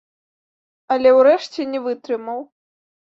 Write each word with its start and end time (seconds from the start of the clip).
Але 0.95 1.09
ўрэшце 1.17 1.65
не 1.73 1.79
вытрымаў. 1.85 2.39